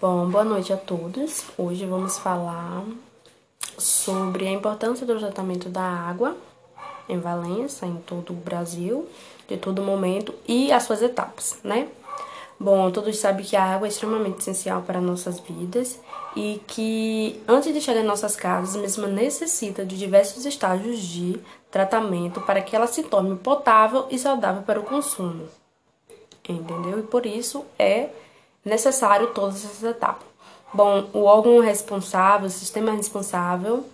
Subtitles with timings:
[0.00, 1.46] Bom, boa noite a todos.
[1.58, 2.84] Hoje vamos falar
[3.76, 6.36] sobre a importância do tratamento da água
[7.08, 9.08] em Valença, em todo o Brasil,
[9.48, 11.88] de todo momento e as suas etapas, né?
[12.60, 15.98] Bom, todos sabem que a água é extremamente essencial para nossas vidas
[16.36, 21.40] e que antes de chegar em nossas casas, mesmo necessita de diversos estágios de
[21.72, 25.48] tratamento para que ela se torne potável e saudável para o consumo.
[26.48, 27.00] Entendeu?
[27.00, 28.10] E por isso é
[28.64, 30.26] necessário todas essas etapas.
[30.72, 33.84] Bom, o órgão responsável, o sistema responsável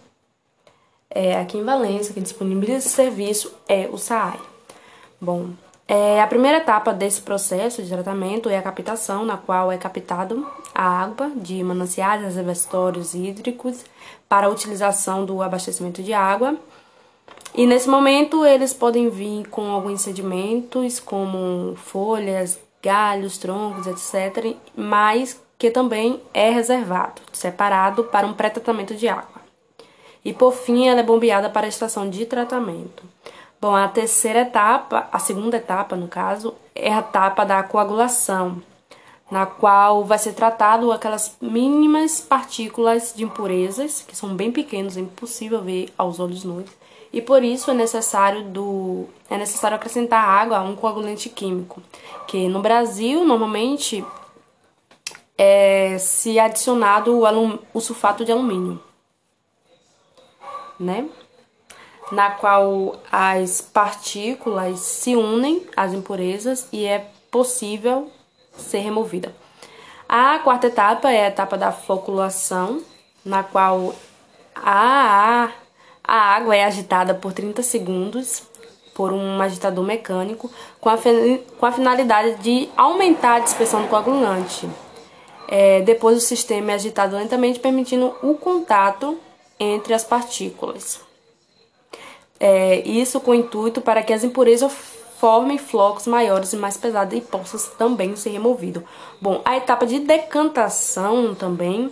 [1.14, 4.40] é, aqui em Valência, que disponibiliza esse serviço, é o SAAI.
[5.20, 5.50] Bom,
[5.86, 10.46] é, a primeira etapa desse processo de tratamento é a captação, na qual é captado
[10.74, 13.84] a água de mananciais, reservatórios hídricos
[14.28, 16.56] para a utilização do abastecimento de água.
[17.54, 25.42] E nesse momento eles podem vir com alguns sedimentos, como folhas, galhos, troncos, etc., mas
[25.58, 29.42] que também é reservado, separado para um pré-tratamento de água.
[30.22, 33.02] E por fim, ela é bombeada para a estação de tratamento.
[33.60, 38.62] Bom, a terceira etapa, a segunda etapa, no caso, é a etapa da coagulação,
[39.30, 45.00] na qual vai ser tratado aquelas mínimas partículas de impurezas, que são bem pequenas, é
[45.00, 46.66] impossível ver aos olhos nus,
[47.14, 51.80] e por isso é necessário, do, é necessário acrescentar água a um coagulante químico,
[52.26, 54.04] que no Brasil normalmente
[55.38, 58.82] é se adicionado o, alum, o sulfato de alumínio,
[60.78, 61.08] né?
[62.10, 68.10] Na qual as partículas se unem às impurezas e é possível
[68.56, 69.32] ser removida.
[70.08, 72.82] A quarta etapa é a etapa da foculação,
[73.24, 73.94] na qual
[74.56, 75.52] a
[76.06, 78.42] a água é agitada por 30 segundos
[78.94, 80.98] por um agitador mecânico com a,
[81.58, 84.68] com a finalidade de aumentar a dispersão do coagulante.
[85.48, 89.18] É, depois o sistema é agitado lentamente, permitindo o contato
[89.58, 91.00] entre as partículas.
[92.38, 94.72] É, isso com o intuito para que as impurezas
[95.18, 98.82] formem flocos maiores e mais pesados e possam também ser removidos.
[99.20, 101.90] Bom, a etapa de decantação também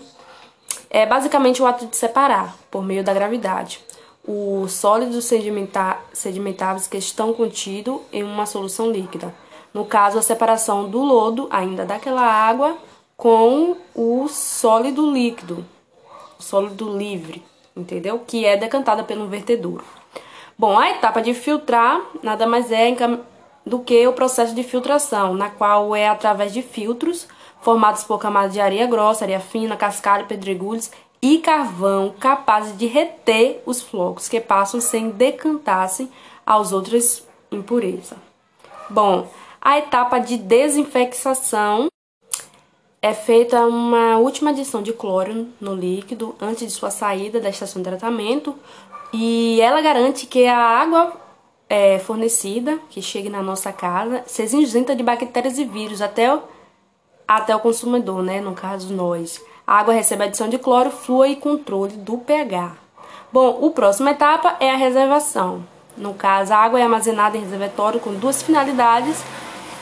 [0.90, 3.80] é basicamente o ato de separar por meio da gravidade
[4.26, 9.34] os sólidos sedimentáveis que estão contidos em uma solução líquida.
[9.74, 12.76] No caso, a separação do lodo, ainda daquela água,
[13.16, 15.64] com o sólido líquido,
[16.38, 17.42] o sólido livre,
[17.76, 18.18] entendeu?
[18.20, 19.84] Que é decantada pelo vertedouro.
[20.58, 22.94] Bom, a etapa de filtrar nada mais é
[23.64, 27.26] do que o processo de filtração, na qual é através de filtros
[27.60, 30.90] formados por camadas de areia grossa, areia fina, cascalho, pedregulhos
[31.22, 36.10] e carvão capazes de reter os flocos que passam sem decantar-se
[36.44, 38.18] aos outras impurezas.
[38.90, 39.28] Bom,
[39.60, 41.86] a etapa de desinfecção
[43.00, 47.80] é feita uma última adição de cloro no líquido antes de sua saída da estação
[47.80, 48.54] de tratamento
[49.12, 51.12] e ela garante que a água
[51.68, 56.42] é, fornecida, que chegue na nossa casa, seja isenta de bactérias e vírus até o,
[57.26, 58.40] até o consumidor, né?
[58.40, 59.42] No caso, nós.
[59.72, 62.76] Água recebe adição de cloro, flúor e controle do pH.
[63.32, 65.64] Bom, a próxima etapa é a reservação.
[65.96, 69.24] No caso, a água é armazenada em reservatório com duas finalidades.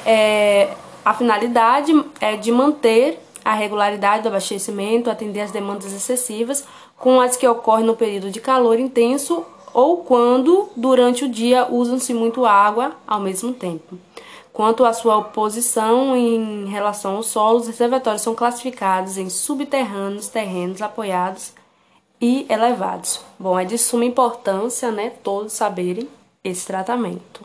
[0.07, 0.69] É,
[1.05, 6.65] a finalidade é de manter a regularidade do abastecimento, atender às demandas excessivas,
[6.97, 12.15] com as que ocorrem no período de calor intenso ou quando, durante o dia, usam-se
[12.15, 13.99] muito água ao mesmo tempo.
[14.61, 20.83] Quanto à sua posição em relação ao solo, os reservatórios são classificados em subterrâneos, terrenos
[20.83, 21.55] apoiados
[22.21, 23.23] e elevados.
[23.39, 26.07] Bom, é de suma importância, né, todos saberem
[26.45, 27.43] esse tratamento,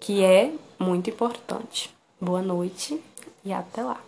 [0.00, 1.94] que é muito importante.
[2.20, 3.00] Boa noite
[3.44, 4.00] e até lá.